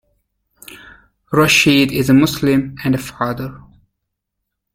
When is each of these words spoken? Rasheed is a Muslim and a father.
Rasheed 1.31 1.91
is 1.91 2.09
a 2.09 2.13
Muslim 2.15 2.73
and 2.83 2.95
a 2.95 2.97
father. 2.97 3.55